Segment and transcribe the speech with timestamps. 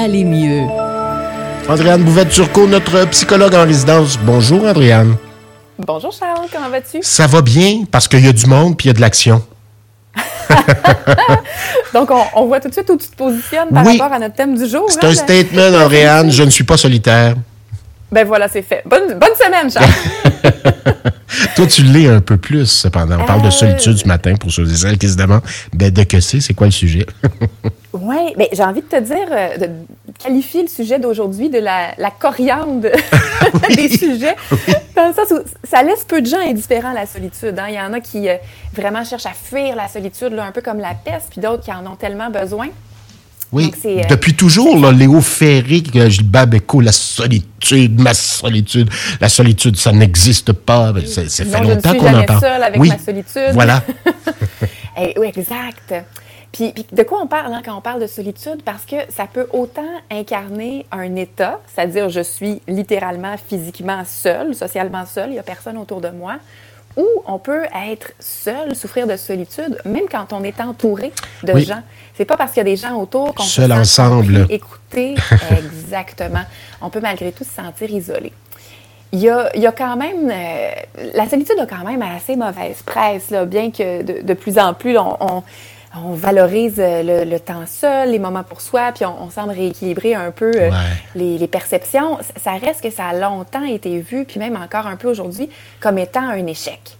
[0.00, 0.62] aller mieux.
[1.68, 4.18] Andréane Bouvette-Turcot, notre psychologue en résidence.
[4.18, 5.16] Bonjour, Andréane.
[5.78, 6.46] Bonjour, Charles.
[6.52, 6.98] Comment vas-tu?
[7.02, 9.42] Ça va bien parce qu'il y a du monde puis il y a de l'action.
[11.94, 14.56] Donc, on, voit tout de suite où tu te positionnes par rapport à notre thème
[14.56, 14.86] du jour.
[14.88, 16.30] C'est un hein, statement, Andréane.
[16.30, 17.36] Je ne suis pas solitaire.
[18.12, 18.82] Ben voilà, c'est fait.
[18.86, 19.90] Bonne, bonne semaine, Charles.
[21.56, 23.18] Toi, tu l'es un peu plus, cependant.
[23.20, 25.92] On parle de euh, solitude ce matin pour ceux et celles qui se demandent ben,
[25.92, 27.06] de que c'est, c'est quoi le sujet?
[27.92, 29.70] oui, mais j'ai envie de te dire, euh, de
[30.18, 32.88] qualifier le sujet d'aujourd'hui de la, la coriandre
[33.76, 34.34] des sujets,
[34.96, 37.58] dans le sens où ça laisse peu de gens indifférents à la solitude.
[37.58, 37.66] Hein.
[37.68, 38.36] Il y en a qui euh,
[38.74, 41.86] vraiment cherchent à fuir la solitude, un peu comme la peste, puis d'autres qui en
[41.86, 42.68] ont tellement besoin.
[43.52, 48.88] Oui, euh, depuis toujours, là, Léo Ferré, Gilbert Bécaud, la solitude, ma solitude,
[49.20, 50.92] la solitude, ça n'existe pas.
[51.06, 52.26] Ça, fait longtemps qu'on en parle.
[52.28, 53.52] Je suis seule avec oui, ma solitude.
[53.52, 53.82] Voilà.
[55.02, 55.94] Eh oui, exact.
[56.52, 58.62] Puis, de quoi on parle hein, quand on parle de solitude?
[58.64, 65.06] Parce que ça peut autant incarner un état, c'est-à-dire je suis littéralement physiquement seule, socialement
[65.06, 66.36] seule, il n'y a personne autour de moi,
[66.96, 71.82] ou on peut être seul, souffrir de solitude, même quand on est entouré de gens.
[72.14, 74.46] C'est pas parce qu'il y a des gens autour qu'on seul ensemble.
[74.50, 75.14] écouter
[75.50, 76.42] exactement.
[76.80, 78.32] On peut malgré tout se sentir isolé.
[79.12, 80.30] Il y, a, il y a quand même.
[80.30, 80.70] Euh,
[81.14, 84.72] la solitude a quand même assez mauvaise presse, là, bien que de, de plus en
[84.72, 85.42] plus, on on
[85.92, 90.52] valorise euh, le, temps seul, les moments pour soi, puis on, semble rééquilibrer un peu
[90.54, 90.70] euh,
[91.14, 92.18] les, perceptions.
[92.36, 95.48] Ça reste que ça a longtemps été vu, puis même encore un peu aujourd'hui,
[95.80, 96.96] comme étant un échec.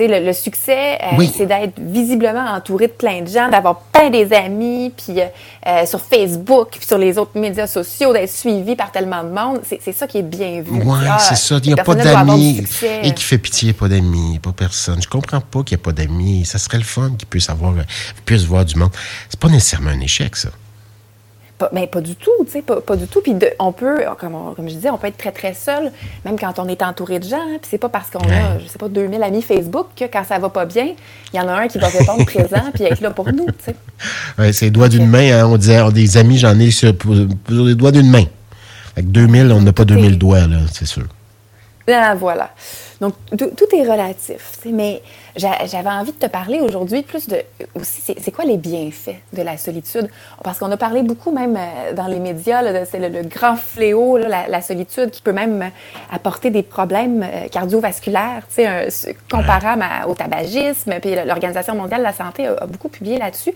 [0.00, 4.32] Le, le, succès, euh, c'est d'être visiblement entouré de plein de gens, d'avoir plein des
[4.32, 5.18] amis, puis
[5.86, 9.60] sur Facebook, puis sur les autres médias sociaux, d'être suivi par tellement de monde.
[9.64, 10.82] C'est ça qui est bien vu.
[10.84, 11.58] Oui, ah, c'est ça.
[11.62, 12.64] Il n'y a pas d'amis.
[13.02, 15.02] Et qui fait pitié, pas d'amis, pas personne.
[15.02, 16.44] Je comprends pas qu'il n'y ait pas d'amis.
[16.44, 17.74] Ça serait le fun qu'ils puissent avoir,
[18.24, 18.90] puissent voir du monde.
[19.28, 20.50] C'est pas nécessairement un échec, ça.
[21.58, 23.20] Pas, mais pas du tout, tu sais, pas, du tout.
[23.20, 25.90] Puis on peut, comme, comme je disais, on peut être très, très seul,
[26.24, 27.36] même quand on est entouré de gens.
[27.36, 27.58] Hein.
[27.60, 30.38] Puis c'est pas parce qu'on a, je sais pas, 2000 amis Facebook que quand ça
[30.38, 30.94] va pas bien,
[31.32, 33.64] il y en a un qui va répondre présent puis être là pour nous, tu
[33.64, 33.74] sais.
[34.38, 35.32] Oui, c'est les doigts d'une main.
[35.32, 35.46] Hein.
[35.46, 36.92] On disait, des amis, j'en ai sur,
[37.48, 38.24] les doigts d'une main.
[38.96, 41.04] Avec 2000, on n'a pas 2000 doigts, là, c'est sûr.
[41.88, 42.50] Ah, voilà.
[43.00, 44.58] Donc, tout est relatif.
[44.66, 45.02] Mais
[45.36, 47.42] j'avais envie de te parler aujourd'hui plus de
[47.74, 50.08] aussi, c'est quoi les bienfaits de la solitude?
[50.42, 54.60] Parce qu'on a parlé beaucoup même euh, dans les médias, c'est le, grand fléau, la,
[54.62, 55.70] solitude, qui peut même
[56.10, 58.42] apporter des problèmes euh, cardiovasculaires,
[59.30, 60.94] comparables au tabagisme.
[61.00, 63.54] Puis l'Organisation mondiale de la santé a, beaucoup publié là-dessus.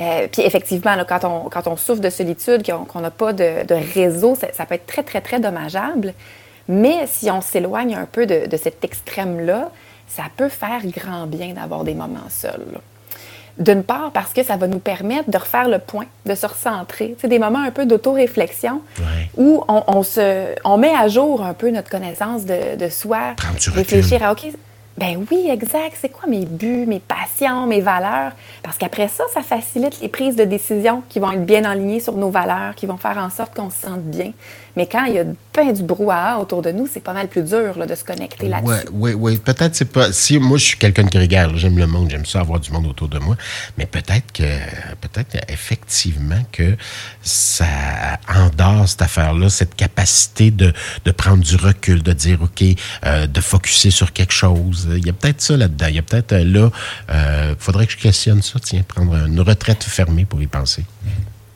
[0.00, 4.34] Euh, puis effectivement, quand, on, quand on souffre de solitude, qu'on n'a pas de, réseau,
[4.34, 6.14] ça, peut être très, très, très dommageable.
[6.68, 9.70] Mais si on s'éloigne un peu de, cet extrême-là,
[10.08, 12.80] ça peut faire grand bien d'avoir des moments seuls.
[13.58, 17.16] D'une part, parce que ça va nous permettre de refaire le point, de se recentrer.
[17.20, 18.80] C'est des moments un peu d'auto-réflexion
[19.36, 23.34] où on, se, on met à jour un peu notre connaissance de, de soi.
[23.74, 24.46] Réfléchir à, OK,
[24.98, 25.96] ben oui, exact.
[26.00, 28.32] C'est quoi mes buts, mes passions, mes valeurs?
[28.62, 32.16] Parce qu'après ça, ça facilite les prises de décision qui vont être bien alignées sur
[32.16, 34.32] nos valeurs, qui vont faire en sorte qu'on se sente bien.
[34.76, 37.42] Mais quand il y a plein du brouhaha autour de nous, c'est pas mal plus
[37.42, 38.88] dur de se connecter là-dessus.
[38.92, 39.36] Oui, oui, oui.
[39.38, 40.12] Peut-être c'est pas.
[40.12, 42.86] Si moi je suis quelqu'un qui regarde, j'aime le monde, j'aime ça avoir du monde
[42.86, 43.36] autour de moi,
[43.76, 44.42] mais peut-être que
[45.00, 46.74] peut-être effectivement que
[47.22, 47.66] ça
[48.28, 50.72] endort cette affaire-là, cette capacité de,
[51.04, 52.64] de, prendre du recul, de dire OK,
[53.04, 54.81] euh, de focuser sur quelque chose.
[54.88, 55.86] Il y a peut-être ça là-dedans.
[55.88, 56.70] Il y a peut-être euh, là,
[57.08, 60.84] il euh, faudrait que je questionne ça, tiens, prendre une retraite fermée pour y penser.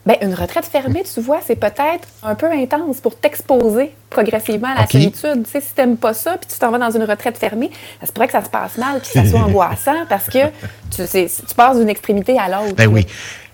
[0.07, 4.83] Bien, une retraite fermée, tu vois, c'est peut-être un peu intense pour t'exposer progressivement à
[4.83, 5.43] la solitude.
[5.45, 7.71] Tu sais, si tu n'aimes pas ça, puis tu t'en vas dans une retraite fermée,
[8.01, 10.47] ça se pourrait que ça se passe mal, puis que ça soit angoissant, parce que
[10.95, 12.77] tu, tu passes d'une extrémité à l'autre.
[12.77, 13.05] Ben oui.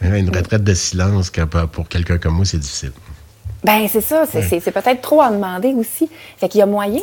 [0.02, 1.32] Une retraite de silence,
[1.72, 2.92] pour quelqu'un comme moi, c'est difficile.
[3.64, 6.10] Ben c'est ça, c'est peut-être trop en demander aussi.
[6.36, 7.00] Fait qu'il y a moyen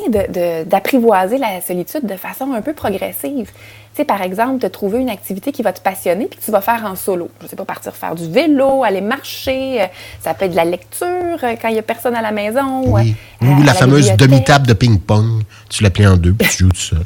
[0.65, 3.49] d'apprivoiser la solitude de façon un peu progressive.
[3.93, 6.51] Tu sais, par exemple, de trouver une activité qui va te passionner puis que tu
[6.51, 7.29] vas faire en solo.
[7.41, 9.85] Je sais pas, partir faire du vélo, aller marcher, euh,
[10.21, 12.83] ça peut être de la lecture euh, quand il y a personne à la maison.
[12.85, 13.15] Oui.
[13.41, 15.43] Euh, Ou la, fameuse demi-table de ping-pong.
[15.69, 17.05] Tu la plies en deux puis tu joues tout seul.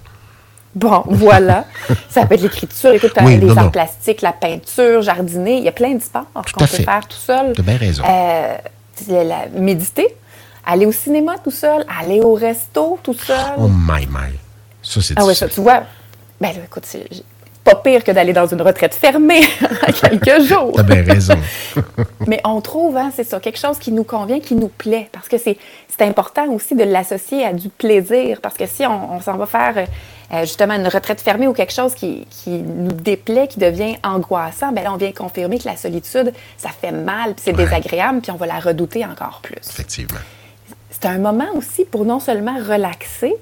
[0.73, 1.65] Bon, voilà.
[2.09, 5.57] ça peut être l'écriture, écoute, les arts plastiques, la peinture, jardiner.
[5.57, 7.53] Il y a plein de sports qu'on peut faire tout seul.
[7.53, 8.03] Tu as bien raison
[9.07, 10.15] la, méditer,
[10.65, 13.53] aller au cinéma tout seul, aller au resto tout seul.
[13.57, 14.33] Oh my, my.
[14.81, 15.83] Ça, c'est Ah oui, ça, tu vois.
[16.39, 16.85] Ben écoute,
[17.63, 19.41] pas pire que d'aller dans une retraite fermée
[19.81, 20.73] à quelques jours.
[20.75, 21.35] T'as bien raison.
[22.27, 25.27] Mais on trouve, hein, c'est ça, quelque chose qui nous convient, qui nous plaît, parce
[25.27, 25.57] que c'est
[26.01, 29.87] important aussi de l'associer à du plaisir, parce que si on, s'en va faire
[30.33, 34.71] euh, justement une retraite fermée ou quelque chose qui, qui, nous déplaît, qui devient angoissant,
[34.71, 38.31] ben là, on vient confirmer que la solitude, ça fait mal, puis c'est désagréable, puis
[38.31, 39.69] on va la redouter encore plus.
[39.69, 40.19] Effectivement.
[40.89, 43.35] C'est un moment aussi pour non seulement relaxer,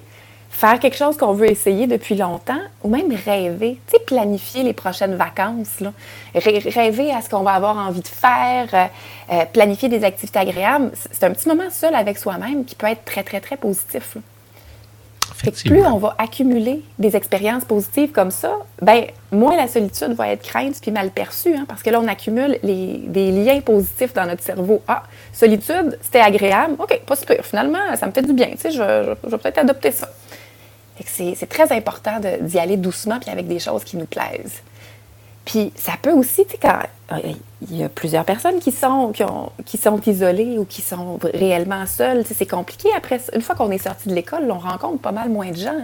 [0.61, 4.73] faire quelque chose qu'on veut essayer depuis longtemps ou même rêver, tu sais, planifier les
[4.73, 5.91] prochaines vacances, là.
[6.35, 8.85] rêver à ce qu'on va avoir envie de faire, euh,
[9.33, 10.91] euh, planifier des activités agréables.
[10.93, 14.17] C'est un petit moment seul avec soi-même qui peut être très, très, très positif.
[15.65, 18.53] plus on va accumuler des expériences positives comme ça,
[18.83, 22.07] ben moins la solitude va être crainte puis mal perçue, hein, parce que là, on
[22.07, 24.83] accumule des liens positifs dans notre cerveau.
[24.87, 25.01] Ah,
[25.33, 26.75] solitude, c'était agréable.
[26.77, 27.43] OK, pas super.
[27.43, 28.51] Finalement, ça me fait du bien.
[28.51, 30.07] Tu sais, je, je vais peut-être adopter ça.
[31.05, 34.61] C'est très important d'y aller doucement puis avec des choses qui nous plaisent.
[35.51, 36.79] Puis ça peut aussi, tu sais, quand
[37.11, 37.33] euh,
[37.69, 39.11] il y a plusieurs personnes qui sont,
[39.65, 42.87] qui, sont isolées ou qui sont réellement seules, c'est compliqué.
[42.95, 45.75] Après, une fois qu'on est sorti de l'école, on rencontre pas mal moins de gens.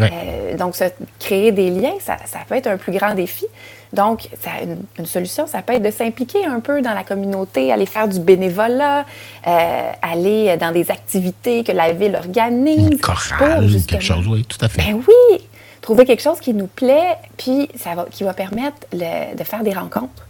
[0.00, 0.08] Hein.
[0.12, 0.74] Euh, donc,
[1.20, 2.16] créer des liens, ça,
[2.48, 3.46] peut être un plus grand défi.
[3.92, 4.50] Donc, ça,
[4.98, 8.18] une, solution, ça peut être de s'impliquer un peu dans la communauté, aller faire du
[8.18, 9.06] bénévolat,
[9.46, 12.88] euh, aller dans des activités que la ville organise.
[12.88, 14.82] Une chorale, quelque chose, oui, tout à fait.
[14.82, 15.40] Ben oui,
[15.84, 19.74] trouver quelque chose qui nous plaît, puis ça va, qui va permettre de faire des
[19.74, 20.26] rencontres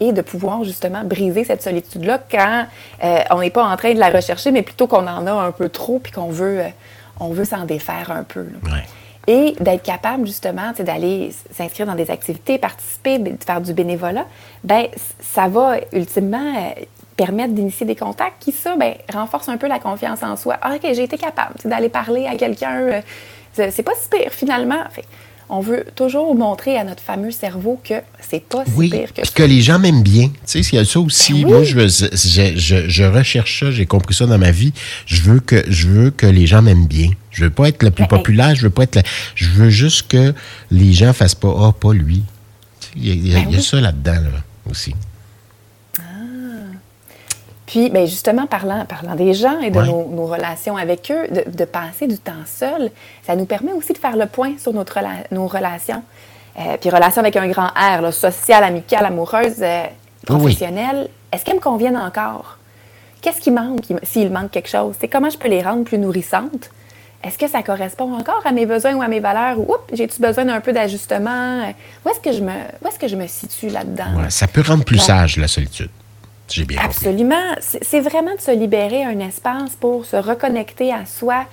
[0.00, 2.66] et de pouvoir justement briser cette solitude-là quand
[3.02, 5.50] euh, on n'est pas en train de la rechercher, mais plutôt qu'on en a un
[5.50, 6.68] peu trop puis qu'on veut, euh,
[7.20, 8.46] on veut s'en défaire un peu.
[9.26, 14.26] Et d'être capable justement d'aller s'inscrire dans des activités, participer, de faire du bénévolat,
[14.62, 14.88] ben
[15.20, 16.82] ça va ultimement euh,
[17.16, 20.58] permettre d'initier des contacts qui, ça, ben, renforce un peu la confiance en soi.
[20.60, 23.02] Ah, OK, j'ai été capable d'aller parler à quelqu'un
[23.70, 24.84] c'est pas si pire finalement.
[25.48, 29.32] on veut toujours montrer à notre fameux cerveau que c'est pas si pire que ça.
[29.32, 30.28] que les gens m'aiment bien.
[30.46, 31.44] Tu sais, il y a ça aussi.
[31.44, 34.72] Ben moi, je, je, recherche ça, j'ai compris ça dans ma vie.
[35.06, 37.10] Je veux que, je veux que les gens m'aiment bien.
[37.30, 39.00] Je veux pas être le plus ben, populaire, je veux pas être
[39.34, 40.34] Je veux juste que
[40.70, 42.22] les gens fassent pas «Ah, pas lui».
[42.96, 44.16] Il y a, ben ça là-dedans
[44.68, 44.94] aussi.
[47.68, 52.06] Puis, bien, justement, parlant, parlant des gens et de nos, relations avec eux, de, passer
[52.06, 52.90] du temps seul,
[53.26, 54.98] ça nous permet aussi de faire le point sur notre
[55.30, 56.02] nos relations.
[56.58, 59.84] Euh, puis, relations avec un grand R, là, sociale, amicale, amoureuse, euh,
[60.24, 61.10] professionnelle.
[61.30, 62.56] Est-ce qu'elles me conviennent encore?
[63.20, 64.94] Qu'est-ce qui manque s'il manque quelque chose?
[64.98, 66.70] C'est comment je peux les rendre plus nourrissantes?
[67.22, 69.58] Est-ce que ça correspond encore à mes besoins ou à mes valeurs?
[69.58, 71.70] Ou j'ai-tu besoin d'un peu d'ajustement?
[72.06, 74.30] Où est-ce que je me, où est-ce que je me situe là-dedans?
[74.30, 75.90] ça peut rendre plus sage, la solitude.
[76.82, 77.54] Absolument.
[77.60, 81.44] C'est vraiment de se libérer un espace pour se reconnecter à soi,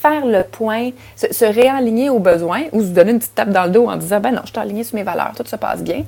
[0.00, 3.70] faire le point, se, réaligner aux besoins ou se donner une petite tape dans le
[3.70, 6.04] dos en disant ben non, je suis aligné sur mes valeurs, tout se passe bien.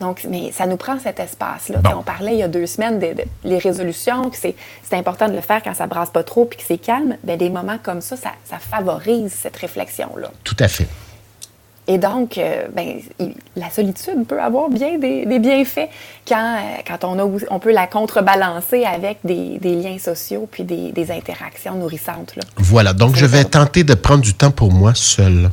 [0.00, 1.80] Donc, mais ça nous prend cet espace-là.
[1.96, 3.14] On parlait il y a deux semaines des
[3.44, 4.56] les résolutions, que c'est
[4.92, 7.16] important de le faire quand ça brasse pas trop puis que c'est calme.
[7.22, 10.30] Bien, des moments comme ça, ça, ça favorise cette réflexion-là.
[10.42, 10.88] Tout à fait.
[11.86, 13.00] Et donc, euh, ben,
[13.56, 15.90] la solitude peut avoir bien des, bienfaits
[16.26, 21.10] quand, euh, quand on, a, on peut la contrebalancer avec des, liens sociaux puis des,
[21.10, 22.36] interactions nourrissantes.
[22.36, 22.42] Là.
[22.56, 25.50] Voilà, donc je vais tenter de prendre du temps pour moi seul.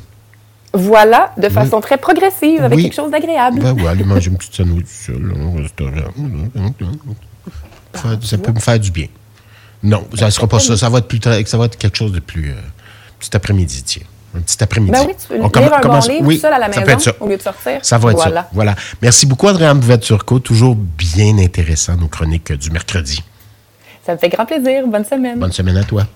[0.74, 3.60] Voilà, de façon très progressive, avec quelque chose d'agréable.
[3.60, 5.92] Ben oui, aller manger une petite sandwich seul au restaurant.
[7.94, 9.08] Ça, peut me faire du bien.
[9.84, 10.78] Non, ça ne sera pas ça.
[10.78, 12.52] Ça va être, plus, ça va être quelque chose de plus...
[12.52, 12.56] Euh,
[13.20, 14.04] petit après-midi, tiens
[14.36, 14.92] un petit après-midi.
[14.92, 16.08] Ben oui, tu peux on lire un commence...
[16.08, 17.12] bon livre oui, seul à la maison ça ça.
[17.20, 17.80] au lieu de sortir.
[17.82, 18.50] Ça va être ça.
[18.54, 18.76] Voilà.
[19.02, 20.40] Merci beaucoup, Adrien Bouvet-Turcot.
[20.40, 23.24] Toujours bien intéressant, nos chroniques du mercredi.
[24.06, 24.88] Ça me fait grand plaisir.
[24.88, 25.40] Bonne semaine.
[25.40, 26.06] Bonne semaine à toi.